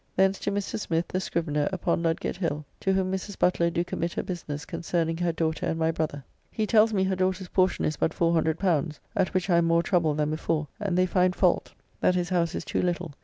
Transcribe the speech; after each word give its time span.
Thence 0.15 0.39
to 0.39 0.51
Mr. 0.51 0.79
Smith, 0.79 1.07
the 1.09 1.19
scrivener, 1.19 1.69
upon 1.71 2.01
Ludgate 2.01 2.37
Hill, 2.37 2.65
to 2.79 2.91
whom 2.93 3.11
Mrs. 3.11 3.37
Butler 3.37 3.69
do 3.69 3.83
committ 3.85 4.13
her 4.15 4.23
business 4.23 4.65
concerning 4.65 5.17
her 5.17 5.31
daughter 5.31 5.67
and 5.67 5.77
my 5.77 5.91
brother. 5.91 6.23
He 6.49 6.65
tells 6.65 6.91
me 6.91 7.03
her 7.03 7.15
daughter's 7.15 7.49
portion 7.49 7.85
is 7.85 7.97
but 7.97 8.15
L400, 8.17 8.97
at 9.15 9.33
which 9.35 9.47
I 9.47 9.57
am 9.57 9.65
more 9.65 9.83
troubled 9.83 10.17
than 10.17 10.31
before; 10.31 10.69
and 10.79 10.97
they 10.97 11.05
find 11.05 11.35
fault 11.35 11.73
that 11.99 12.15
his 12.15 12.29
house 12.29 12.55
is 12.55 12.65
too 12.65 12.81
little. 12.81 13.13